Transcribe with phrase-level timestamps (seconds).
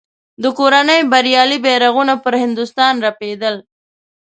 [0.43, 3.55] د کورنۍ بریالي بیرغونه پر هندوستان رپېدل.